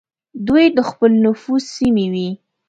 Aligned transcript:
دوی 0.47 0.65
د 0.77 0.79
خپل 0.89 1.11
نفوذ 1.25 1.63
سیمې 1.75 2.05
وې. 2.13 2.29